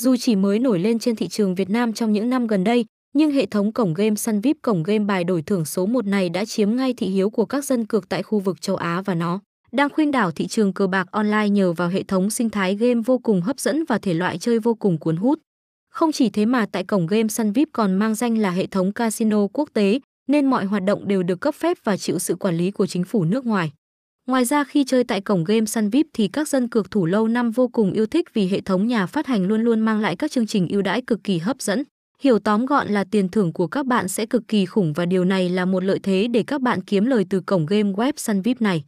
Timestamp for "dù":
0.00-0.16